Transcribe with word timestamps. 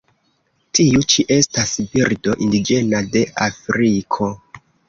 Tiu 0.77 1.03
ĉi 1.13 1.25
estas 1.35 1.75
birdo 1.93 2.35
indiĝena 2.47 3.05
de 3.17 3.25
Afriko. 3.49 4.35